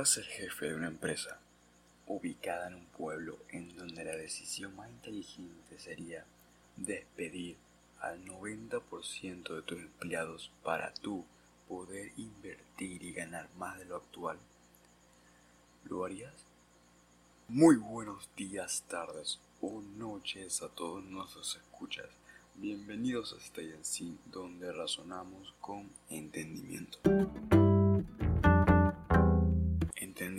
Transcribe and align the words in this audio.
el 0.00 0.24
jefe 0.24 0.64
de 0.64 0.74
una 0.74 0.86
empresa 0.86 1.38
ubicada 2.06 2.68
en 2.68 2.76
un 2.76 2.86
pueblo 2.86 3.36
en 3.50 3.76
donde 3.76 4.02
la 4.02 4.16
decisión 4.16 4.74
más 4.74 4.88
inteligente 4.88 5.78
sería 5.78 6.24
despedir 6.74 7.58
al 8.00 8.24
90% 8.24 9.56
de 9.56 9.60
tus 9.60 9.78
empleados 9.78 10.52
para 10.64 10.94
tú 10.94 11.26
poder 11.68 12.12
invertir 12.16 13.02
y 13.02 13.12
ganar 13.12 13.50
más 13.58 13.78
de 13.78 13.84
lo 13.84 13.96
actual, 13.96 14.38
¿lo 15.84 16.06
harías? 16.06 16.46
Muy 17.48 17.76
buenos 17.76 18.30
días, 18.34 18.84
tardes 18.88 19.38
o 19.60 19.82
noches 19.98 20.62
a 20.62 20.70
todos 20.70 21.04
nuestros 21.04 21.56
escuchas. 21.56 22.08
Bienvenidos 22.54 23.34
a 23.34 23.36
Stay 23.36 23.70
en 23.70 24.18
donde 24.32 24.72
razonamos 24.72 25.52
con 25.60 25.90
entendimiento. 26.08 27.00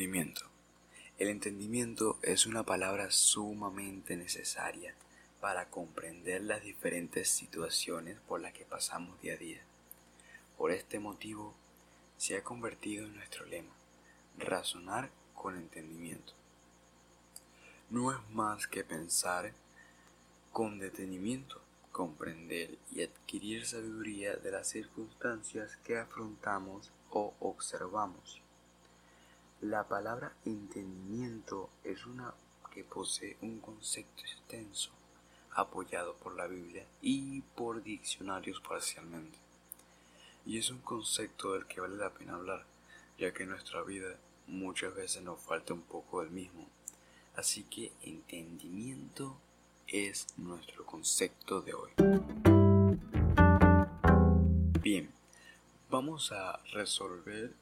El 0.01 1.27
entendimiento 1.27 2.17
es 2.23 2.47
una 2.47 2.63
palabra 2.63 3.11
sumamente 3.11 4.17
necesaria 4.17 4.95
para 5.39 5.69
comprender 5.69 6.41
las 6.41 6.63
diferentes 6.63 7.29
situaciones 7.29 8.17
por 8.27 8.41
las 8.41 8.51
que 8.51 8.65
pasamos 8.65 9.21
día 9.21 9.35
a 9.35 9.37
día. 9.37 9.61
Por 10.57 10.71
este 10.71 10.99
motivo, 10.99 11.53
se 12.17 12.35
ha 12.35 12.43
convertido 12.43 13.05
en 13.05 13.13
nuestro 13.13 13.45
lema, 13.45 13.73
razonar 14.39 15.11
con 15.35 15.55
entendimiento. 15.55 16.33
No 17.91 18.11
es 18.11 18.17
más 18.31 18.65
que 18.65 18.83
pensar 18.83 19.53
con 20.52 20.79
detenimiento 20.79 21.61
comprender 21.91 22.80
y 22.91 23.03
adquirir 23.03 23.67
sabiduría 23.67 24.36
de 24.36 24.49
las 24.49 24.67
circunstancias 24.67 25.77
que 25.83 25.99
afrontamos 25.99 26.91
o 27.11 27.36
observamos. 27.39 28.41
La 29.62 29.88
palabra 29.88 30.34
entendimiento 30.44 31.70
es 31.84 32.08
una 32.08 32.34
que 32.73 32.84
posee 32.84 33.38
un 33.42 33.59
concepto 33.59 34.23
extenso, 34.23 34.90
apoyado 35.52 36.16
por 36.16 36.36
la 36.36 36.48
Biblia 36.48 36.84
y 37.00 37.42
por 37.42 37.84
diccionarios 37.84 38.59
parcialmente. 38.59 39.38
Y 40.48 40.58
es 40.58 40.72
un 40.72 40.80
concepto 40.80 41.54
del 41.54 41.67
que 41.67 41.80
vale 41.80 41.95
la 41.95 42.09
pena 42.09 42.34
hablar, 42.34 42.66
ya 43.20 43.32
que 43.34 43.44
en 43.44 43.50
nuestra 43.50 43.84
vida 43.84 44.17
muchas 44.48 44.95
veces 44.95 45.22
nos 45.22 45.39
falta 45.39 45.76
un 45.76 45.84
poco 45.84 46.23
del 46.23 46.32
mismo. 46.32 46.67
Así 47.36 47.64
que 47.66 47.92
entendimiento 48.02 49.38
es 49.86 50.26
nuestro 50.38 50.88
concepto 50.88 51.62
de 51.62 51.76
hoy. 51.76 51.92
Bien, 54.82 55.12
vamos 55.92 56.32
a 56.32 56.59
resolver 56.73 57.54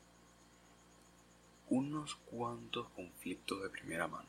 unos 1.69 2.15
cuantos 2.31 2.87
conflictos 2.89 3.61
de 3.61 3.69
primera 3.69 4.07
mano 4.07 4.27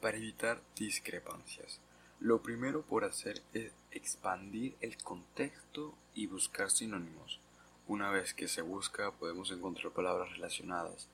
para 0.00 0.16
evitar 0.16 0.60
discrepancias. 0.76 1.80
Lo 2.20 2.42
primero 2.42 2.82
por 2.82 3.04
hacer 3.04 3.42
es 3.52 3.72
expandir 3.90 4.76
el 4.80 4.96
contexto 4.98 5.94
y 6.14 6.26
buscar 6.26 6.70
sinónimos. 6.70 7.40
Una 7.86 8.10
vez 8.10 8.34
que 8.34 8.48
se 8.48 8.62
busca 8.62 9.12
podemos 9.12 9.50
encontrar 9.50 9.92
palabras 9.92 10.30
relacionadas 10.32 11.08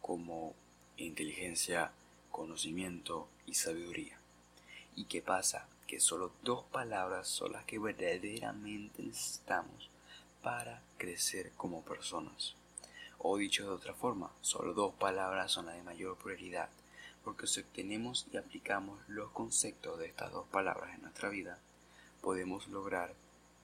como 0.00 0.54
inteligencia, 0.96 1.92
conocimiento 2.30 3.28
y 3.46 3.54
sabiduría. 3.54 4.18
¿Y 4.96 5.04
qué 5.04 5.22
pasa? 5.22 5.68
Que 5.86 6.00
solo 6.00 6.32
dos 6.42 6.64
palabras 6.64 7.28
son 7.28 7.52
las 7.52 7.64
que 7.64 7.78
verdaderamente 7.78 9.02
necesitamos 9.02 9.90
para 10.42 10.82
crecer 10.98 11.52
como 11.56 11.82
personas. 11.82 12.54
O 13.26 13.38
dicho 13.38 13.62
de 13.62 13.70
otra 13.70 13.94
forma, 13.94 14.30
solo 14.42 14.74
dos 14.74 14.92
palabras 14.96 15.50
son 15.50 15.64
las 15.64 15.76
de 15.76 15.82
mayor 15.82 16.18
prioridad, 16.18 16.68
porque 17.24 17.46
si 17.46 17.60
obtenemos 17.60 18.26
y 18.30 18.36
aplicamos 18.36 19.00
los 19.08 19.30
conceptos 19.30 19.98
de 19.98 20.08
estas 20.08 20.30
dos 20.30 20.46
palabras 20.48 20.94
en 20.94 21.00
nuestra 21.00 21.30
vida, 21.30 21.58
podemos 22.20 22.68
lograr 22.68 23.14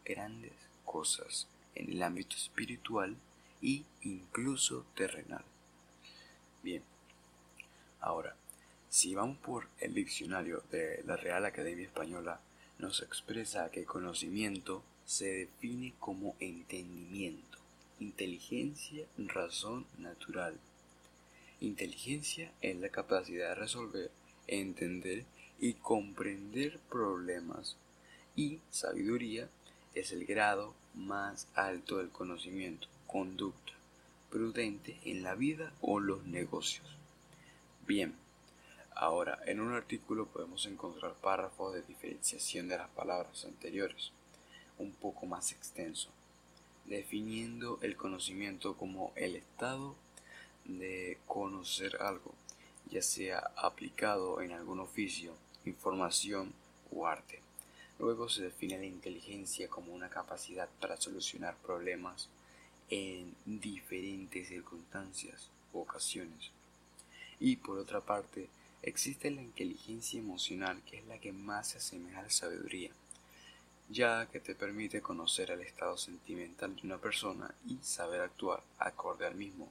grandes 0.02 0.54
cosas 0.86 1.46
en 1.74 1.92
el 1.92 2.02
ámbito 2.02 2.36
espiritual 2.36 3.18
e 3.60 3.84
incluso 4.00 4.86
terrenal. 4.94 5.44
Bien, 6.62 6.82
ahora, 8.00 8.34
si 8.88 9.14
vamos 9.14 9.36
por 9.36 9.68
el 9.80 9.92
diccionario 9.92 10.62
de 10.70 11.02
la 11.04 11.18
Real 11.18 11.44
Academia 11.44 11.84
Española, 11.84 12.40
nos 12.78 13.02
expresa 13.02 13.70
que 13.70 13.84
conocimiento 13.84 14.82
se 15.04 15.26
define 15.26 15.92
como 16.00 16.34
entendimiento, 16.40 17.29
inteligencia, 18.50 19.06
razón 19.16 19.86
natural. 19.98 20.58
Inteligencia 21.60 22.50
es 22.60 22.76
la 22.80 22.88
capacidad 22.88 23.50
de 23.50 23.54
resolver, 23.54 24.10
entender 24.48 25.24
y 25.60 25.74
comprender 25.74 26.80
problemas 26.88 27.76
y 28.34 28.58
sabiduría 28.70 29.48
es 29.94 30.10
el 30.10 30.24
grado 30.24 30.74
más 30.94 31.46
alto 31.54 31.98
del 31.98 32.08
conocimiento, 32.08 32.88
conducta 33.06 33.72
prudente 34.30 34.98
en 35.04 35.22
la 35.22 35.34
vida 35.36 35.72
o 35.80 36.00
los 36.00 36.24
negocios. 36.26 36.86
Bien, 37.86 38.14
Ahora, 38.96 39.38
en 39.46 39.60
un 39.60 39.72
artículo 39.72 40.26
podemos 40.26 40.66
encontrar 40.66 41.14
párrafos 41.14 41.72
de 41.72 41.80
diferenciación 41.80 42.68
de 42.68 42.76
las 42.76 42.90
palabras 42.90 43.46
anteriores, 43.46 44.12
un 44.76 44.92
poco 44.92 45.24
más 45.24 45.52
extenso, 45.52 46.10
definiendo 46.90 47.78
el 47.80 47.96
conocimiento 47.96 48.76
como 48.76 49.12
el 49.16 49.36
estado 49.36 49.96
de 50.66 51.16
conocer 51.26 51.96
algo, 52.02 52.34
ya 52.90 53.00
sea 53.00 53.38
aplicado 53.56 54.42
en 54.42 54.52
algún 54.52 54.80
oficio, 54.80 55.32
información 55.64 56.52
o 56.94 57.06
arte. 57.06 57.40
Luego 57.98 58.28
se 58.28 58.42
define 58.42 58.78
la 58.78 58.84
inteligencia 58.84 59.68
como 59.68 59.94
una 59.94 60.10
capacidad 60.10 60.68
para 60.78 60.98
solucionar 60.98 61.56
problemas 61.56 62.28
en 62.90 63.34
diferentes 63.46 64.48
circunstancias 64.48 65.48
o 65.72 65.80
ocasiones. 65.80 66.50
Y 67.38 67.56
por 67.56 67.78
otra 67.78 68.02
parte, 68.02 68.50
Existe 68.82 69.30
la 69.30 69.42
inteligencia 69.42 70.18
emocional 70.18 70.80
que 70.86 70.98
es 70.98 71.06
la 71.06 71.18
que 71.18 71.32
más 71.32 71.68
se 71.68 71.78
asemeja 71.78 72.20
a 72.20 72.22
la 72.22 72.30
sabiduría, 72.30 72.90
ya 73.90 74.26
que 74.30 74.40
te 74.40 74.54
permite 74.54 75.02
conocer 75.02 75.50
el 75.50 75.60
estado 75.60 75.96
sentimental 75.98 76.74
de 76.74 76.82
una 76.82 76.98
persona 76.98 77.54
y 77.66 77.78
saber 77.82 78.20
actuar 78.20 78.62
acorde 78.78 79.26
al 79.26 79.34
mismo. 79.34 79.68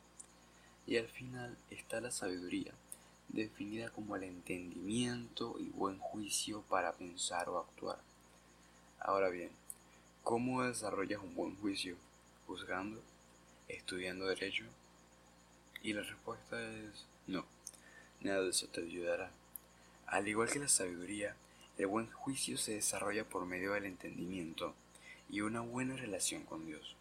Y 0.85 0.97
al 0.97 1.07
final 1.07 1.57
está 1.69 2.01
la 2.01 2.11
sabiduría, 2.11 2.73
definida 3.29 3.89
como 3.89 4.15
el 4.15 4.23
entendimiento 4.23 5.55
y 5.59 5.69
buen 5.69 5.97
juicio 5.99 6.61
para 6.69 6.93
pensar 6.93 7.49
o 7.49 7.59
actuar. 7.59 7.99
Ahora 8.99 9.29
bien, 9.29 9.51
¿cómo 10.23 10.63
desarrollas 10.63 11.21
un 11.21 11.33
buen 11.35 11.55
juicio? 11.55 11.95
¿Juzgando? 12.47 13.01
¿Estudiando 13.67 14.25
derecho? 14.25 14.65
Y 15.81 15.93
la 15.93 16.01
respuesta 16.01 16.61
es 16.61 17.05
no 17.27 17.45
nada 18.21 18.41
de 18.41 18.49
eso 18.49 18.67
te 18.67 18.81
ayudará. 18.81 19.31
Al 20.07 20.27
igual 20.27 20.49
que 20.49 20.59
la 20.59 20.67
sabiduría, 20.67 21.35
el 21.79 21.87
buen 21.87 22.11
juicio 22.11 22.57
se 22.57 22.73
desarrolla 22.73 23.23
por 23.23 23.45
medio 23.45 23.71
del 23.71 23.85
entendimiento 23.85 24.75
y 25.29 25.39
una 25.39 25.61
buena 25.61 25.95
relación 25.95 26.43
con 26.43 26.65
Dios. 26.65 26.97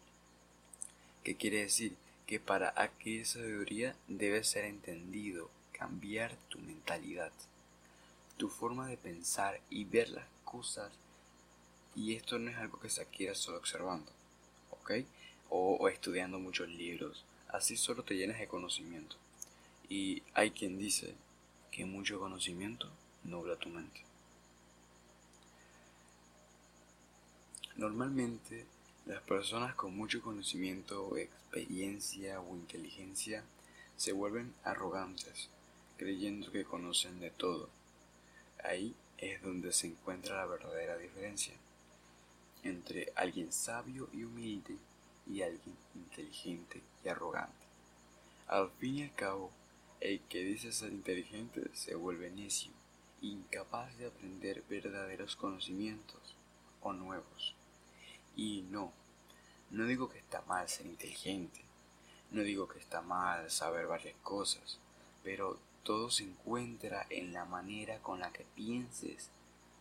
¿Qué 1.21 1.35
quiere 1.35 1.57
decir? 1.57 1.97
Que 2.25 2.39
para 2.39 2.73
aquella 2.77 3.25
sabiduría 3.25 3.97
debe 4.07 4.41
ser 4.45 4.63
entendido, 4.63 5.49
cambiar 5.73 6.33
tu 6.47 6.59
mentalidad, 6.59 7.33
tu 8.37 8.47
forma 8.47 8.87
de 8.87 8.95
pensar 8.95 9.59
y 9.69 9.83
ver 9.83 10.07
las 10.11 10.27
cosas. 10.45 10.93
Y 11.93 12.15
esto 12.15 12.39
no 12.39 12.49
es 12.49 12.55
algo 12.55 12.79
que 12.79 12.89
se 12.89 13.01
adquiera 13.01 13.35
solo 13.35 13.57
observando, 13.57 14.09
¿ok? 14.69 14.91
O, 15.49 15.75
o 15.75 15.89
estudiando 15.89 16.39
muchos 16.39 16.69
libros. 16.69 17.25
Así 17.49 17.75
solo 17.75 18.03
te 18.03 18.15
llenas 18.15 18.39
de 18.39 18.47
conocimiento. 18.47 19.17
Y 19.89 20.23
hay 20.33 20.51
quien 20.51 20.77
dice 20.77 21.15
que 21.69 21.83
mucho 21.83 22.17
conocimiento 22.17 22.89
nubla 23.25 23.57
tu 23.57 23.67
mente. 23.67 24.08
Normalmente 27.79 28.65
las 29.05 29.21
personas 29.21 29.73
con 29.73 29.95
mucho 29.95 30.21
conocimiento, 30.21 31.15
experiencia 31.15 32.41
o 32.41 32.53
inteligencia 32.53 33.45
se 33.95 34.11
vuelven 34.11 34.53
arrogantes, 34.65 35.47
creyendo 35.95 36.51
que 36.51 36.65
conocen 36.65 37.21
de 37.21 37.31
todo. 37.31 37.69
Ahí 38.65 38.93
es 39.17 39.41
donde 39.41 39.71
se 39.71 39.87
encuentra 39.87 40.35
la 40.35 40.45
verdadera 40.45 40.97
diferencia 40.97 41.53
entre 42.63 43.13
alguien 43.15 43.53
sabio 43.53 44.09
y 44.11 44.25
humilde 44.25 44.75
y 45.25 45.41
alguien 45.41 45.77
inteligente 45.95 46.81
y 47.05 47.07
arrogante. 47.07 47.65
Al 48.49 48.71
fin 48.71 48.97
y 48.97 49.03
al 49.03 49.15
cabo, 49.15 49.51
el 50.01 50.19
que 50.27 50.43
dice 50.43 50.73
ser 50.73 50.91
inteligente 50.91 51.69
se 51.71 51.95
vuelve 51.95 52.29
necio, 52.29 52.73
incapaz 53.21 53.97
de 53.97 54.07
aprender 54.07 54.65
verdaderos 54.67 55.37
conocimientos 55.37 56.35
o 56.81 56.91
nuevos. 56.91 57.55
Y 58.41 58.61
no, 58.71 58.93
no 59.69 59.85
digo 59.85 60.07
que 60.07 60.19
está 60.19 60.41
mal 60.43 60.69
ser 60.69 60.85
inteligente, 60.85 61.59
no 62.31 62.41
digo 62.41 62.69
que 62.69 62.79
está 62.79 63.01
mal 63.01 63.51
saber 63.51 63.85
varias 63.85 64.15
cosas, 64.23 64.79
pero 65.25 65.59
todo 65.83 66.09
se 66.09 66.23
encuentra 66.23 67.05
en 67.09 67.33
la 67.33 67.43
manera 67.43 67.99
con 67.99 68.21
la 68.21 68.31
que 68.31 68.45
pienses 68.55 69.29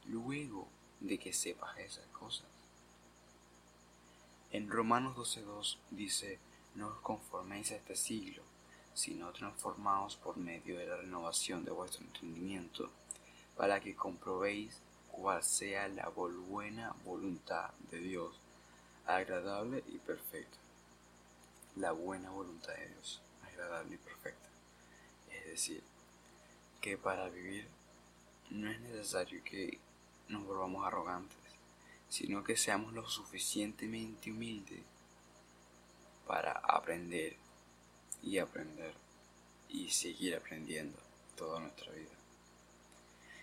luego 0.06 0.66
de 0.98 1.18
que 1.18 1.32
sepas 1.32 1.78
esas 1.78 2.06
cosas. 2.06 2.48
En 4.50 4.68
Romanos 4.68 5.16
12.2 5.16 5.76
dice, 5.92 6.40
no 6.74 6.88
os 6.88 6.98
conforméis 6.98 7.70
a 7.70 7.76
este 7.76 7.94
siglo, 7.94 8.42
sino 8.92 9.30
transformaos 9.30 10.16
por 10.16 10.36
medio 10.36 10.76
de 10.76 10.86
la 10.88 10.96
renovación 10.96 11.64
de 11.64 11.70
vuestro 11.70 12.02
entendimiento, 12.04 12.90
para 13.56 13.78
que 13.78 13.94
comprobéis 13.94 14.80
cuál 15.12 15.44
sea 15.44 15.86
la 15.86 16.08
buena 16.08 16.96
voluntad 17.04 17.70
de 17.90 17.98
Dios, 17.98 18.40
agradable 19.08 19.82
y 19.88 19.98
perfecta. 19.98 20.58
La 21.76 21.92
buena 21.92 22.30
voluntad 22.30 22.74
de 22.74 22.88
Dios, 22.88 23.22
agradable 23.42 23.94
y 23.94 23.98
perfecta. 23.98 24.48
Es 25.32 25.46
decir, 25.46 25.82
que 26.80 26.98
para 26.98 27.28
vivir 27.28 27.66
no 28.50 28.70
es 28.70 28.78
necesario 28.80 29.42
que 29.42 29.78
nos 30.28 30.44
volvamos 30.44 30.86
arrogantes, 30.86 31.38
sino 32.10 32.44
que 32.44 32.56
seamos 32.56 32.92
lo 32.92 33.08
suficientemente 33.08 34.30
humildes 34.30 34.82
para 36.26 36.52
aprender 36.52 37.36
y 38.22 38.38
aprender 38.38 38.92
y 39.70 39.90
seguir 39.90 40.36
aprendiendo 40.36 40.98
toda 41.34 41.60
nuestra 41.60 41.92
vida. 41.92 42.10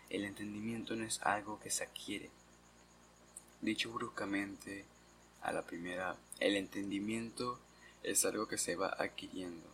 El 0.09 0.25
entendimiento 0.25 0.95
no 0.95 1.05
es 1.05 1.21
algo 1.23 1.59
que 1.59 1.71
se 1.71 1.83
adquiere. 1.83 2.29
Dicho 3.61 3.91
bruscamente 3.91 4.85
a 5.45 5.51
la 5.51 5.61
primera, 5.61 6.15
el 6.39 6.55
entendimiento 6.55 7.59
es 8.01 8.25
algo 8.25 8.47
que 8.47 8.57
se 8.57 8.75
va 8.75 8.87
adquiriendo 8.87 9.67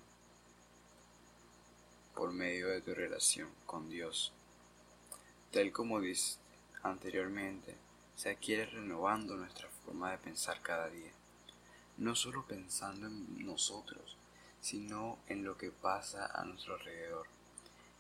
por 2.14 2.34
medio 2.34 2.68
de 2.68 2.82
tu 2.82 2.94
relación 2.94 3.50
con 3.66 3.90
Dios. 3.90 4.34
Tal 5.52 5.72
como 5.72 6.02
dice 6.02 6.40
anteriormente, 6.84 7.76
se 8.18 8.32
adquiere 8.32 8.66
renovando 8.66 9.38
nuestra 9.38 9.70
forma 9.86 10.12
de 10.12 10.18
pensar 10.18 10.62
cada 10.62 10.90
día, 10.90 11.12
no 11.98 12.16
solo 12.16 12.46
pensando 12.46 13.08
en 13.08 13.46
nosotros, 13.46 14.18
sino 14.60 15.20
en 15.28 15.46
lo 15.46 15.58
que 15.58 15.72
pasa 15.72 16.26
a 16.34 16.44
nuestro 16.44 16.74
alrededor 16.76 17.28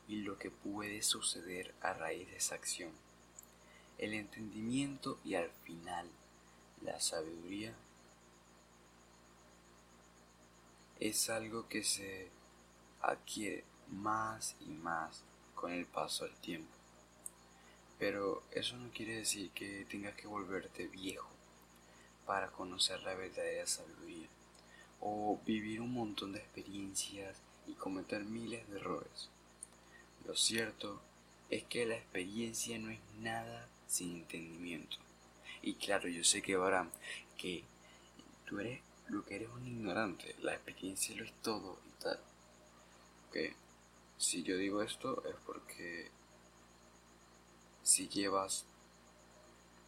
y 0.09 0.17
lo 0.17 0.37
que 0.37 0.51
puede 0.51 1.03
suceder 1.03 1.73
a 1.81 1.93
raíz 1.93 2.29
de 2.29 2.35
esa 2.35 2.55
acción. 2.55 2.91
El 3.97 4.13
entendimiento 4.13 5.19
y 5.23 5.35
al 5.35 5.49
final 5.63 6.09
la 6.83 6.99
sabiduría 6.99 7.73
es 10.99 11.29
algo 11.29 11.67
que 11.67 11.83
se 11.83 12.29
adquiere 13.01 13.63
más 13.89 14.55
y 14.61 14.69
más 14.69 15.23
con 15.55 15.71
el 15.71 15.85
paso 15.85 16.25
del 16.25 16.35
tiempo. 16.35 16.71
Pero 17.99 18.43
eso 18.51 18.77
no 18.77 18.89
quiere 18.91 19.17
decir 19.17 19.51
que 19.51 19.85
tengas 19.89 20.15
que 20.15 20.27
volverte 20.27 20.87
viejo 20.87 21.29
para 22.25 22.51
conocer 22.51 23.01
la 23.03 23.15
verdadera 23.15 23.67
sabiduría 23.67 24.27
o 24.99 25.39
vivir 25.45 25.81
un 25.81 25.93
montón 25.93 26.33
de 26.33 26.39
experiencias 26.39 27.37
y 27.67 27.73
cometer 27.73 28.23
miles 28.23 28.67
de 28.69 28.77
errores. 28.77 29.29
Lo 30.25 30.35
cierto 30.35 31.01
es 31.49 31.63
que 31.63 31.85
la 31.85 31.95
experiencia 31.95 32.77
no 32.77 32.91
es 32.91 32.99
nada 33.19 33.67
sin 33.87 34.15
entendimiento. 34.15 34.97
Y 35.61 35.75
claro, 35.75 36.07
yo 36.07 36.23
sé 36.23 36.41
que 36.41 36.55
ahora 36.55 36.87
que 37.37 37.63
tú 38.45 38.59
eres 38.59 38.79
lo 39.09 39.25
que 39.25 39.35
eres 39.35 39.49
un 39.49 39.67
ignorante, 39.67 40.35
la 40.41 40.53
experiencia 40.53 41.15
lo 41.15 41.25
es 41.25 41.33
todo 41.41 41.77
y 41.85 42.01
tal. 42.01 42.19
Que 43.31 43.53
si 44.17 44.43
yo 44.43 44.57
digo 44.57 44.81
esto 44.81 45.23
es 45.27 45.35
porque 45.45 46.09
si 47.83 48.07
llevas 48.07 48.65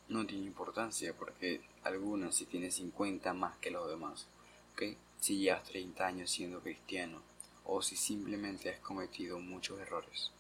no 0.10 0.26
tiene 0.26 0.46
importancia 0.46 1.16
porque 1.16 1.62
algunas 1.84 2.36
si 2.36 2.46
tienes 2.46 2.76
50 2.76 3.34
más 3.34 3.58
que 3.58 3.72
los 3.72 3.88
demás. 3.90 4.28
¿ok? 4.74 4.98
Si 5.20 5.38
llevas 5.38 5.64
30 5.64 6.06
años 6.06 6.30
siendo 6.30 6.60
cristiano 6.60 7.22
o 7.66 7.82
si 7.82 7.96
simplemente 7.96 8.70
has 8.70 8.80
cometido 8.80 9.40
muchos 9.40 9.80
errores. 9.80 10.32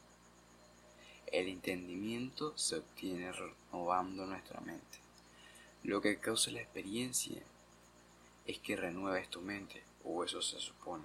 El 1.27 1.47
entendimiento 1.47 2.55
se 2.57 2.77
obtiene 2.77 3.31
renovando 3.31 4.25
nuestra 4.25 4.59
mente. 4.59 5.02
Lo 5.83 6.01
que 6.01 6.17
causa 6.17 6.49
la 6.51 6.61
experiencia 6.61 7.41
es 8.45 8.59
que 8.59 8.77
renueves 8.77 9.29
tu 9.29 9.41
mente, 9.41 9.83
o 10.05 10.23
eso 10.23 10.41
se 10.41 10.59
supone. 10.59 11.03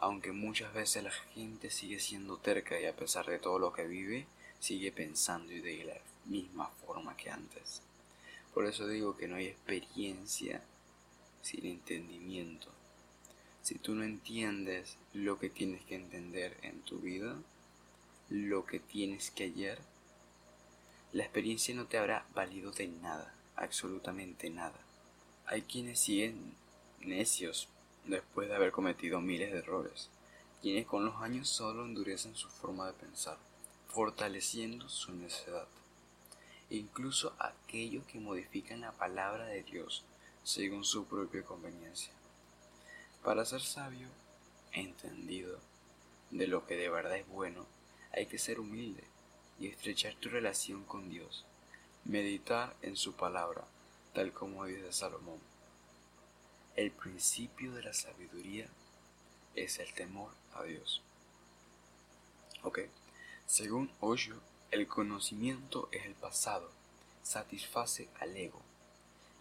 Aunque 0.00 0.32
muchas 0.32 0.72
veces 0.72 1.04
la 1.04 1.10
gente 1.10 1.70
sigue 1.70 2.00
siendo 2.00 2.38
terca 2.38 2.80
y 2.80 2.86
a 2.86 2.96
pesar 2.96 3.26
de 3.26 3.38
todo 3.38 3.58
lo 3.58 3.74
que 3.74 3.86
vive, 3.86 4.26
sigue 4.58 4.90
pensando 4.90 5.52
y 5.52 5.60
de 5.60 5.84
la 5.84 5.98
misma 6.24 6.68
forma 6.86 7.16
que 7.16 7.30
antes. 7.30 7.82
Por 8.54 8.64
eso 8.64 8.88
digo 8.88 9.18
que 9.18 9.28
no 9.28 9.36
hay 9.36 9.48
experiencia 9.48 10.62
sin 11.42 11.66
entendimiento. 11.66 12.68
Si 13.62 13.74
tú 13.74 13.94
no 13.94 14.04
entiendes 14.04 14.96
lo 15.12 15.38
que 15.38 15.50
tienes 15.50 15.82
que 15.84 15.96
entender 15.96 16.56
en 16.62 16.80
tu 16.80 17.00
vida, 17.00 17.36
lo 18.30 18.64
que 18.64 18.80
tienes 18.80 19.30
que 19.30 19.44
hallar, 19.44 19.78
la 21.16 21.22
experiencia 21.22 21.74
no 21.74 21.86
te 21.86 21.96
habrá 21.96 22.26
valido 22.34 22.72
de 22.72 22.88
nada, 22.88 23.32
absolutamente 23.56 24.50
nada. 24.50 24.78
Hay 25.46 25.62
quienes 25.62 25.98
siguen 25.98 26.54
necios 27.00 27.70
después 28.04 28.50
de 28.50 28.54
haber 28.54 28.70
cometido 28.70 29.22
miles 29.22 29.50
de 29.50 29.60
errores, 29.60 30.10
quienes 30.60 30.84
con 30.84 31.06
los 31.06 31.16
años 31.22 31.48
solo 31.48 31.86
endurecen 31.86 32.36
su 32.36 32.50
forma 32.50 32.86
de 32.86 32.92
pensar, 32.92 33.38
fortaleciendo 33.88 34.90
su 34.90 35.14
necedad. 35.14 35.66
Incluso 36.68 37.32
aquellos 37.38 38.04
que 38.04 38.20
modifican 38.20 38.82
la 38.82 38.92
palabra 38.92 39.46
de 39.46 39.62
Dios 39.62 40.04
según 40.44 40.84
su 40.84 41.06
propia 41.06 41.42
conveniencia. 41.42 42.12
Para 43.24 43.46
ser 43.46 43.62
sabio, 43.62 44.08
entendido 44.70 45.58
de 46.30 46.46
lo 46.46 46.66
que 46.66 46.76
de 46.76 46.90
verdad 46.90 47.16
es 47.16 47.26
bueno, 47.26 47.64
hay 48.12 48.26
que 48.26 48.36
ser 48.36 48.60
humilde 48.60 49.15
y 49.58 49.68
estrechar 49.68 50.14
tu 50.14 50.28
relación 50.28 50.84
con 50.84 51.10
Dios, 51.10 51.44
meditar 52.04 52.74
en 52.82 52.96
su 52.96 53.14
palabra, 53.14 53.64
tal 54.12 54.32
como 54.32 54.64
dice 54.64 54.92
Salomón. 54.92 55.38
El 56.76 56.90
principio 56.90 57.72
de 57.72 57.82
la 57.82 57.94
sabiduría 57.94 58.68
es 59.54 59.78
el 59.78 59.92
temor 59.94 60.30
a 60.54 60.62
Dios. 60.64 61.02
Ok, 62.62 62.80
según 63.46 63.90
Osho, 64.00 64.40
el 64.70 64.86
conocimiento 64.86 65.88
es 65.92 66.04
el 66.04 66.14
pasado, 66.14 66.70
satisface 67.22 68.08
al 68.20 68.36
ego. 68.36 68.60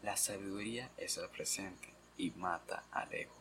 La 0.02 0.16
sabiduría 0.16 0.90
es 0.98 1.18
el 1.18 1.28
presente 1.30 1.90
y 2.18 2.32
mata 2.32 2.84
al 2.92 3.14
ego. 3.14 3.34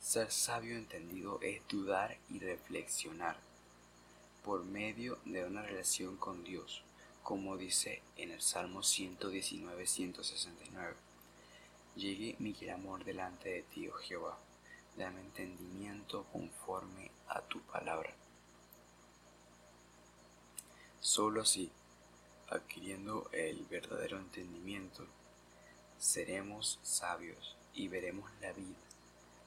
Ser 0.00 0.30
sabio 0.30 0.76
entendido 0.76 1.40
es 1.42 1.66
dudar 1.68 2.18
y 2.28 2.38
reflexionar 2.38 3.38
por 4.44 4.64
medio 4.64 5.18
de 5.24 5.44
una 5.44 5.62
relación 5.62 6.16
con 6.16 6.44
Dios, 6.44 6.82
como 7.22 7.56
dice 7.56 8.02
en 8.16 8.30
el 8.30 8.40
Salmo 8.40 8.80
119-169. 8.80 10.94
Llegue 11.96 12.36
mi 12.38 12.56
amor 12.70 13.04
delante 13.04 13.50
de 13.50 13.62
ti, 13.62 13.88
oh 13.88 13.94
Jehová, 13.94 14.38
dame 14.96 15.20
entendimiento 15.20 16.24
conforme 16.32 17.10
a 17.28 17.40
tu 17.42 17.60
palabra. 17.60 18.14
Solo 21.00 21.42
así, 21.42 21.70
adquiriendo 22.48 23.28
el 23.32 23.64
verdadero 23.66 24.18
entendimiento, 24.18 25.04
seremos 25.98 26.78
sabios 26.82 27.56
y 27.74 27.88
veremos 27.88 28.30
la 28.40 28.52
vida 28.52 28.76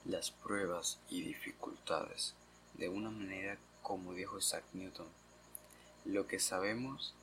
las 0.05 0.29
pruebas 0.29 0.99
y 1.09 1.23
dificultades 1.23 2.35
de 2.75 2.89
una 2.89 3.09
manera 3.09 3.57
como 3.85 4.13
dijo 4.15 4.39
Isaac 4.39 4.63
Newton. 4.73 5.07
Lo 6.05 6.25
que 6.25 6.39
sabemos 6.39 7.13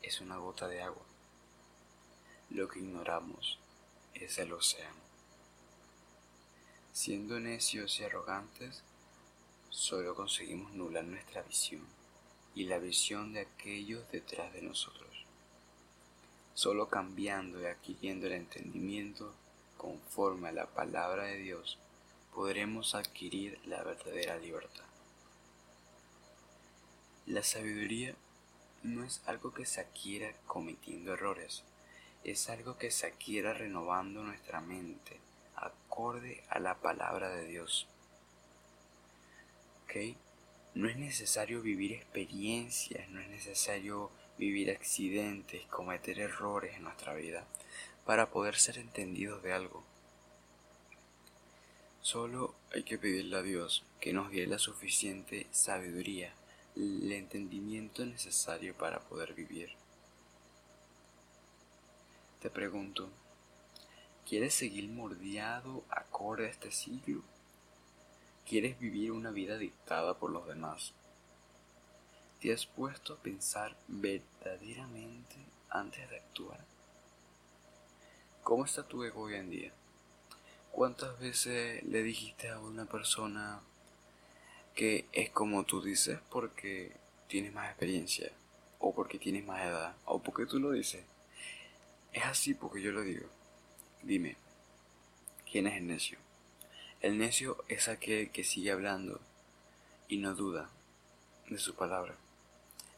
es 0.00 0.20
una 0.20 0.36
gota 0.36 0.68
de 0.68 0.80
agua. 0.80 1.02
Lo 2.50 2.68
que 2.68 2.78
ignoramos 2.78 3.58
es 4.14 4.38
el 4.38 4.52
océano. 4.52 5.00
Siendo 6.92 7.40
necios 7.40 7.98
y 7.98 8.04
arrogantes, 8.04 8.84
solo 9.70 10.14
conseguimos 10.14 10.72
nular 10.74 11.02
nuestra 11.02 11.42
visión 11.42 11.84
y 12.54 12.66
la 12.66 12.78
visión 12.78 13.32
de 13.32 13.40
aquellos 13.40 14.08
detrás 14.12 14.52
de 14.52 14.62
nosotros. 14.62 15.24
Solo 16.54 16.88
cambiando 16.88 17.60
y 17.60 17.66
adquiriendo 17.66 18.28
el 18.28 18.34
entendimiento 18.34 19.34
conforme 19.76 20.50
a 20.50 20.52
la 20.52 20.66
palabra 20.66 21.24
de 21.24 21.38
Dios, 21.38 21.76
podremos 22.32 22.94
adquirir 22.94 23.58
la 23.66 23.82
verdadera 23.82 24.38
libertad. 24.38 24.87
La 27.28 27.42
sabiduría 27.42 28.14
no 28.82 29.04
es 29.04 29.20
algo 29.26 29.52
que 29.52 29.66
se 29.66 29.82
adquiera 29.82 30.32
cometiendo 30.46 31.12
errores, 31.12 31.62
es 32.24 32.48
algo 32.48 32.78
que 32.78 32.90
se 32.90 33.06
adquiera 33.06 33.52
renovando 33.52 34.22
nuestra 34.22 34.62
mente 34.62 35.20
acorde 35.54 36.42
a 36.48 36.58
la 36.58 36.76
palabra 36.76 37.28
de 37.28 37.44
Dios. 37.44 37.86
No 40.74 40.88
es 40.88 40.96
necesario 40.96 41.60
vivir 41.60 41.92
experiencias, 41.92 43.06
no 43.10 43.20
es 43.20 43.28
necesario 43.28 44.10
vivir 44.38 44.70
accidentes, 44.70 45.66
cometer 45.66 46.20
errores 46.20 46.76
en 46.76 46.84
nuestra 46.84 47.12
vida 47.12 47.44
para 48.06 48.30
poder 48.30 48.56
ser 48.56 48.78
entendidos 48.78 49.42
de 49.42 49.52
algo. 49.52 49.84
Solo 52.00 52.54
hay 52.72 52.84
que 52.84 52.96
pedirle 52.96 53.36
a 53.36 53.42
Dios 53.42 53.84
que 54.00 54.14
nos 54.14 54.30
dé 54.30 54.46
la 54.46 54.58
suficiente 54.58 55.46
sabiduría, 55.50 56.32
el 56.78 57.10
entendimiento 57.12 58.06
necesario 58.06 58.72
para 58.74 59.00
poder 59.00 59.34
vivir. 59.34 59.70
Te 62.40 62.50
pregunto, 62.50 63.08
¿quieres 64.28 64.54
seguir 64.54 64.88
mordiado 64.88 65.82
acorde 65.90 66.46
a 66.46 66.50
este 66.50 66.70
siglo? 66.70 67.22
¿Quieres 68.48 68.78
vivir 68.78 69.10
una 69.10 69.32
vida 69.32 69.58
dictada 69.58 70.14
por 70.18 70.30
los 70.30 70.46
demás? 70.46 70.92
¿Te 72.40 72.52
has 72.52 72.64
puesto 72.66 73.14
a 73.14 73.18
pensar 73.18 73.76
verdaderamente 73.88 75.36
antes 75.70 76.08
de 76.08 76.16
actuar? 76.16 76.64
¿Cómo 78.44 78.64
está 78.64 78.86
tu 78.86 79.02
ego 79.02 79.22
hoy 79.22 79.34
en 79.34 79.50
día? 79.50 79.72
¿Cuántas 80.70 81.18
veces 81.18 81.82
le 81.82 82.04
dijiste 82.04 82.48
a 82.48 82.60
una 82.60 82.84
persona 82.84 83.60
que 84.78 85.06
es 85.10 85.28
como 85.30 85.64
tú 85.64 85.82
dices 85.82 86.20
porque 86.30 86.92
tienes 87.26 87.52
más 87.52 87.68
experiencia? 87.68 88.30
¿O 88.78 88.94
porque 88.94 89.18
tienes 89.18 89.44
más 89.44 89.66
edad? 89.66 89.96
¿O 90.04 90.22
porque 90.22 90.46
tú 90.46 90.60
lo 90.60 90.70
dices? 90.70 91.02
Es 92.12 92.24
así 92.24 92.54
porque 92.54 92.80
yo 92.80 92.92
lo 92.92 93.00
digo. 93.00 93.26
Dime, 94.04 94.36
¿quién 95.50 95.66
es 95.66 95.78
el 95.78 95.88
necio? 95.88 96.18
El 97.00 97.18
necio 97.18 97.64
es 97.66 97.88
aquel 97.88 98.30
que 98.30 98.44
sigue 98.44 98.70
hablando 98.70 99.20
y 100.06 100.18
no 100.18 100.36
duda 100.36 100.70
de 101.48 101.58
su 101.58 101.74
palabra. 101.74 102.14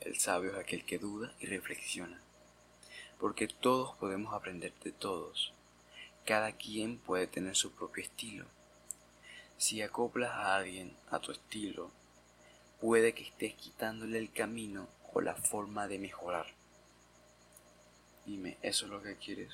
El 0.03 0.19
sabio 0.19 0.51
es 0.51 0.59
aquel 0.59 0.85
que 0.85 0.99
duda 0.99 1.33
y 1.41 1.47
reflexiona. 1.47 2.21
Porque 3.19 3.49
todos 3.49 3.97
podemos 3.97 4.35
aprender 4.35 4.75
de 4.85 4.93
todos 4.93 5.55
cada 6.27 6.53
quien 6.53 6.99
puede 6.99 7.27
tener 7.27 7.57
su 7.57 7.73
propio 7.73 8.05
estilo. 8.05 8.45
Si 9.61 9.83
acoplas 9.83 10.31
a 10.31 10.57
alguien 10.57 10.97
a 11.11 11.19
tu 11.19 11.33
estilo, 11.33 11.91
puede 12.81 13.13
que 13.13 13.25
estés 13.25 13.53
quitándole 13.57 14.17
el 14.17 14.33
camino 14.33 14.89
o 15.13 15.21
la 15.21 15.35
forma 15.35 15.87
de 15.87 15.99
mejorar. 15.99 16.47
Dime, 18.25 18.57
¿eso 18.63 18.87
es 18.87 18.91
lo 18.91 19.03
que 19.03 19.17
quieres? 19.17 19.53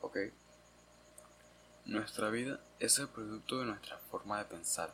Ok. 0.00 0.18
Nuestra 1.84 2.28
vida 2.30 2.58
es 2.80 2.98
el 2.98 3.06
producto 3.06 3.60
de 3.60 3.66
nuestra 3.66 3.98
forma 4.10 4.38
de 4.38 4.46
pensar 4.46 4.92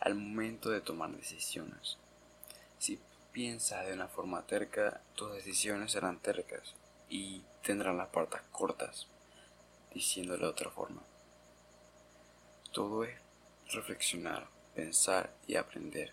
al 0.00 0.16
momento 0.16 0.70
de 0.70 0.80
tomar 0.80 1.10
decisiones. 1.12 1.98
Si 2.80 2.98
piensas 3.30 3.86
de 3.86 3.92
una 3.92 4.08
forma 4.08 4.44
terca, 4.44 5.00
tus 5.14 5.34
decisiones 5.34 5.92
serán 5.92 6.18
tercas 6.18 6.74
y 7.08 7.44
tendrán 7.62 7.96
las 7.96 8.08
patas 8.08 8.42
cortas, 8.50 9.06
diciéndolo 9.92 10.46
de 10.46 10.52
otra 10.52 10.70
forma. 10.70 11.02
Todo 12.72 13.04
es 13.04 13.18
reflexionar, 13.72 14.48
pensar 14.74 15.32
y 15.46 15.56
aprender. 15.56 16.12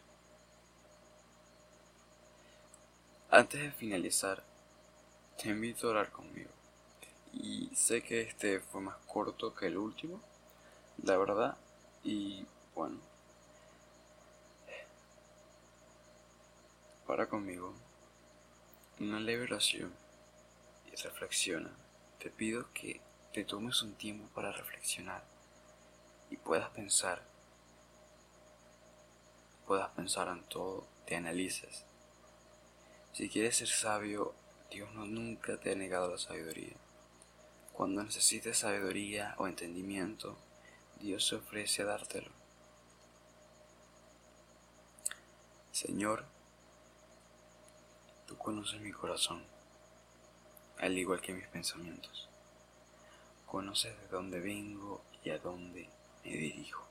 Antes 3.30 3.62
de 3.62 3.72
finalizar, 3.72 4.44
te 5.38 5.50
invito 5.50 5.88
a 5.88 5.92
orar 5.92 6.12
conmigo. 6.12 6.50
Y 7.34 7.70
sé 7.76 8.02
que 8.02 8.22
este 8.22 8.60
fue 8.60 8.82
más 8.82 8.98
corto 9.06 9.54
que 9.54 9.68
el 9.68 9.78
último, 9.78 10.22
la 11.04 11.18
verdad, 11.18 11.58
y 12.04 12.46
bueno. 12.74 12.98
Para 17.06 17.28
conmigo. 17.28 17.74
Una 19.00 19.20
leve 19.20 19.44
oración 19.44 19.94
reflexiona. 21.04 21.70
Te 22.20 22.30
pido 22.30 22.72
que 22.74 23.00
te 23.38 23.44
tomes 23.44 23.84
un 23.84 23.94
tiempo 23.94 24.28
para 24.34 24.52
reflexionar 24.52 25.24
y 26.32 26.38
puedas 26.38 26.72
pensar, 26.72 27.22
puedas 29.68 29.92
pensar 29.92 30.28
en 30.30 30.42
todo, 30.46 30.88
te 31.06 31.16
analices. 31.16 31.84
Si 33.14 33.30
quieres 33.30 33.58
ser 33.58 33.68
sabio, 33.68 34.34
Dios 34.72 34.92
no 34.96 35.06
nunca 35.06 35.60
te 35.60 35.72
ha 35.72 35.76
negado 35.76 36.10
la 36.10 36.18
sabiduría. 36.18 36.74
Cuando 37.74 38.02
necesites 38.02 38.58
sabiduría 38.58 39.36
o 39.38 39.46
entendimiento, 39.46 40.36
Dios 41.00 41.28
se 41.28 41.36
ofrece 41.36 41.84
a 41.84 41.86
dártelo. 41.86 42.32
Señor, 45.72 46.26
tú 48.26 48.36
conoces 48.36 48.82
mi 48.82 48.92
corazón 48.92 49.44
al 50.80 50.98
igual 50.98 51.22
que 51.22 51.36
mis 51.36 51.48
pensamientos. 51.50 52.27
Conoces 53.48 53.98
de 54.02 54.08
dónde 54.10 54.42
vengo 54.42 55.02
y 55.24 55.30
a 55.30 55.40
dónde 55.40 55.88
me 56.26 56.32
dirijo. 56.32 56.86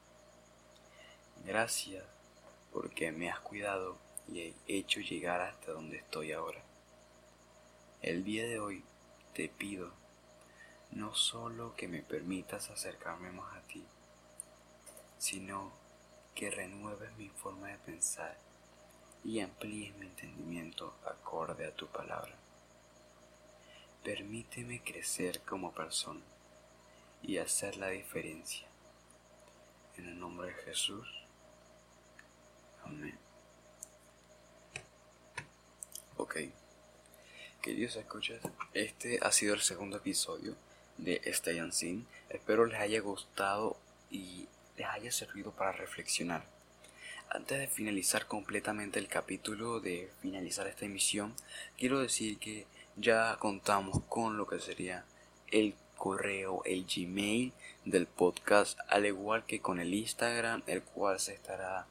Gracias 1.44 2.02
porque 2.72 3.12
me 3.12 3.30
has 3.30 3.40
cuidado 3.40 3.98
y 4.26 4.40
he 4.40 4.54
hecho 4.66 5.00
llegar 5.00 5.42
hasta 5.42 5.72
donde 5.72 5.98
estoy 5.98 6.32
ahora. 6.32 6.62
El 8.00 8.24
día 8.24 8.46
de 8.46 8.58
hoy 8.58 8.82
te 9.34 9.50
pido 9.50 9.92
no 10.92 11.14
solo 11.14 11.76
que 11.76 11.88
me 11.88 12.00
permitas 12.00 12.70
acercarme 12.70 13.30
más 13.32 13.54
a 13.54 13.60
ti, 13.66 13.84
sino 15.18 15.72
que 16.34 16.50
renueves 16.50 17.14
mi 17.18 17.28
forma 17.28 17.68
de 17.68 17.78
pensar 17.78 18.38
y 19.22 19.40
amplíes 19.40 19.94
mi 19.96 20.06
entendimiento 20.06 20.94
acorde 21.04 21.66
a 21.66 21.74
tu 21.74 21.86
palabra. 21.88 22.34
Permíteme 24.02 24.82
crecer 24.82 25.42
como 25.42 25.72
persona 25.72 26.22
y 27.26 27.38
hacer 27.38 27.76
la 27.76 27.88
diferencia. 27.88 28.66
En 29.96 30.06
el 30.06 30.20
nombre 30.20 30.48
de 30.48 30.54
Jesús. 30.62 31.08
Amén. 32.84 33.18
Ok. 36.16 36.36
Queridos 37.60 37.96
escuchas, 37.96 38.40
este 38.74 39.18
ha 39.22 39.32
sido 39.32 39.54
el 39.54 39.60
segundo 39.60 39.96
episodio 39.96 40.54
de 40.98 41.20
Stay 41.24 41.60
Unseen. 41.60 42.06
Espero 42.28 42.64
les 42.64 42.80
haya 42.80 43.00
gustado 43.00 43.76
y 44.10 44.46
les 44.76 44.86
haya 44.86 45.10
servido 45.10 45.50
para 45.50 45.72
reflexionar. 45.72 46.44
Antes 47.28 47.58
de 47.58 47.66
finalizar 47.66 48.26
completamente 48.26 49.00
el 49.00 49.08
capítulo, 49.08 49.80
de 49.80 50.12
finalizar 50.22 50.68
esta 50.68 50.84
emisión, 50.84 51.34
quiero 51.76 51.98
decir 51.98 52.38
que 52.38 52.66
ya 52.94 53.36
contamos 53.40 54.04
con 54.08 54.36
lo 54.36 54.46
que 54.46 54.60
sería 54.60 55.04
el 55.48 55.74
correo, 55.96 56.62
el 56.64 56.84
Gmail 56.86 57.52
del 57.84 58.06
podcast, 58.06 58.78
al 58.88 59.06
igual 59.06 59.44
que 59.46 59.60
con 59.60 59.80
el 59.80 59.94
Instagram, 59.94 60.62
el 60.66 60.82
cual 60.82 61.18
se 61.18 61.34
estará 61.34 61.86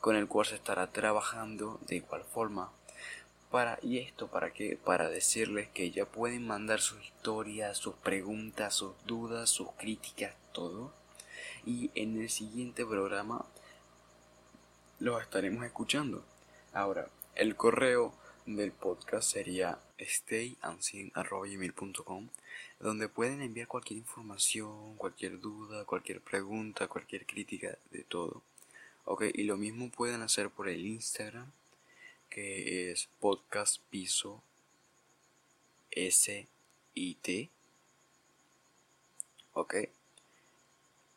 con 0.00 0.16
el 0.16 0.26
cual 0.26 0.46
se 0.46 0.56
estará 0.56 0.88
trabajando 0.88 1.78
de 1.86 1.96
igual 1.96 2.24
forma. 2.24 2.72
Para, 3.52 3.78
y 3.82 3.98
esto 3.98 4.26
para 4.26 4.52
que 4.52 4.76
para 4.76 5.08
decirles 5.08 5.68
que 5.68 5.92
ya 5.92 6.06
pueden 6.06 6.44
mandar 6.44 6.80
sus 6.80 7.04
historias, 7.04 7.78
sus 7.78 7.94
preguntas, 7.94 8.74
sus 8.74 8.94
dudas, 9.06 9.48
sus 9.48 9.68
críticas, 9.78 10.34
todo. 10.52 10.92
Y 11.64 11.92
en 11.94 12.20
el 12.20 12.30
siguiente 12.30 12.84
programa 12.84 13.44
los 14.98 15.22
estaremos 15.22 15.64
escuchando. 15.64 16.24
Ahora, 16.72 17.08
el 17.36 17.54
correo 17.54 18.12
del 18.46 18.72
podcast 18.72 19.30
sería 19.30 19.78
stayansin.com 20.06 22.28
donde 22.82 23.08
pueden 23.08 23.42
enviar 23.42 23.68
cualquier 23.68 23.98
información, 23.98 24.96
cualquier 24.96 25.40
duda, 25.40 25.84
cualquier 25.84 26.20
pregunta, 26.20 26.88
cualquier 26.88 27.26
crítica, 27.26 27.78
de 27.90 28.02
todo. 28.02 28.42
Ok, 29.04 29.24
y 29.34 29.44
lo 29.44 29.56
mismo 29.56 29.90
pueden 29.90 30.22
hacer 30.22 30.50
por 30.50 30.68
el 30.68 30.84
Instagram, 30.84 31.50
que 32.28 32.90
es 32.90 33.08
podcast 33.20 33.80
piso 33.90 34.42
SIT. 35.90 37.50
Ok. 39.54 39.74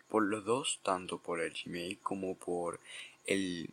Por 0.10 0.24
los 0.24 0.46
dos, 0.46 0.80
tanto 0.84 1.18
por 1.18 1.42
el 1.42 1.54
Gmail 1.54 1.98
como 2.00 2.38
por 2.38 2.80
el 3.26 3.72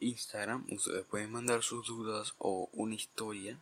Instagram, 0.00 0.66
ustedes 0.70 1.04
pueden 1.04 1.30
mandar 1.30 1.62
sus 1.62 1.86
dudas 1.86 2.34
o 2.38 2.70
una 2.72 2.94
historia. 2.94 3.58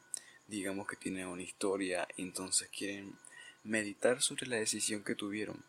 Digamos 0.49 0.87
que 0.87 0.97
tienen 0.97 1.27
una 1.27 1.43
historia, 1.43 2.07
entonces 2.17 2.69
quieren 2.69 3.19
meditar 3.65 4.23
sobre 4.23 4.47
la 4.47 4.57
decisión 4.57 5.03
que 5.03 5.15
tuvieron 5.15 5.65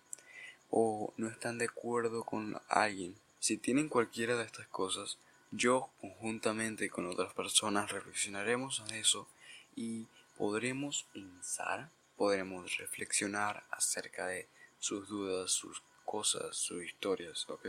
o 0.69 1.13
no 1.17 1.27
están 1.27 1.57
de 1.57 1.65
acuerdo 1.65 2.23
con 2.23 2.59
alguien. 2.67 3.15
Si 3.39 3.57
tienen 3.57 3.89
cualquiera 3.89 4.35
de 4.35 4.43
estas 4.43 4.67
cosas, 4.67 5.17
yo 5.51 5.89
conjuntamente 6.01 6.89
con 6.89 7.07
otras 7.07 7.33
personas 7.33 7.91
reflexionaremos 7.91 8.83
en 8.87 8.95
eso 8.95 9.27
y 9.75 10.05
podremos 10.37 11.05
pensar, 11.13 11.89
podremos 12.17 12.77
reflexionar 12.77 13.63
acerca 13.71 14.27
de 14.27 14.47
sus 14.79 15.07
dudas, 15.07 15.51
sus 15.51 15.81
cosas, 16.05 16.55
sus 16.55 16.83
historias, 16.83 17.49
¿ok? 17.49 17.67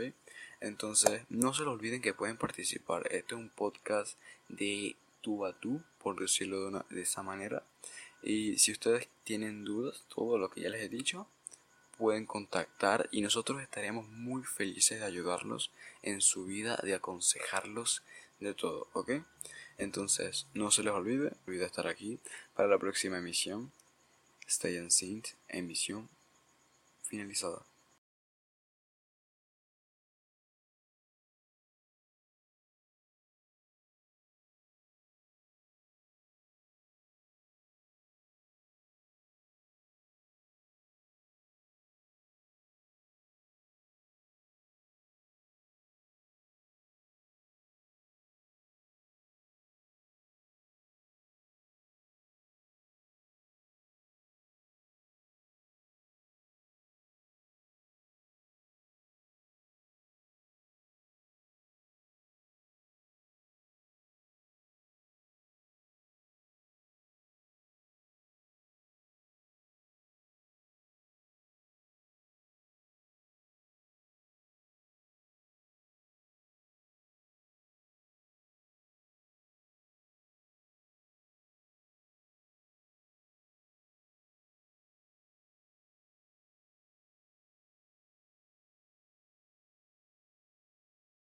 Entonces, 0.61 1.21
no 1.29 1.53
se 1.53 1.63
lo 1.63 1.71
olviden 1.71 2.01
que 2.01 2.13
pueden 2.13 2.37
participar. 2.37 3.07
Este 3.11 3.35
es 3.35 3.39
un 3.39 3.49
podcast 3.49 4.17
de 4.49 4.95
tú 5.21 5.45
a 5.45 5.53
tú, 5.53 5.81
por 5.97 6.19
decirlo 6.19 6.69
de, 6.69 6.83
de 6.89 7.01
esa 7.01 7.23
manera. 7.23 7.63
Y 8.21 8.57
si 8.57 8.71
ustedes 8.71 9.07
tienen 9.23 9.63
dudas, 9.63 10.03
todo 10.13 10.37
lo 10.37 10.49
que 10.49 10.61
ya 10.61 10.69
les 10.69 10.81
he 10.81 10.89
dicho, 10.89 11.27
pueden 11.97 12.25
contactar 12.25 13.09
y 13.11 13.21
nosotros 13.21 13.61
estaremos 13.61 14.07
muy 14.07 14.43
felices 14.43 14.99
de 14.99 15.05
ayudarlos 15.05 15.71
en 16.01 16.21
su 16.21 16.45
vida, 16.45 16.79
de 16.83 16.95
aconsejarlos 16.95 18.03
de 18.39 18.53
todo, 18.53 18.87
¿ok? 18.93 19.11
Entonces, 19.77 20.47
no 20.53 20.71
se 20.71 20.83
les 20.83 20.93
olvide, 20.93 21.33
olvide 21.47 21.65
estar 21.65 21.87
aquí 21.87 22.19
para 22.53 22.69
la 22.69 22.77
próxima 22.77 23.17
emisión. 23.17 23.71
Stay 24.47 24.77
and 24.77 24.91
Synth, 24.91 25.29
emisión 25.47 26.09
finalizada. 27.03 27.68